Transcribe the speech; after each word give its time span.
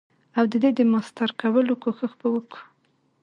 او 0.37 0.45
ددی 0.51 0.71
د 0.75 0.79
ماستر 0.93 1.29
کولو 1.41 1.73
کوښښ 1.83 2.11
به 2.19 2.27
کوو. 2.51 2.57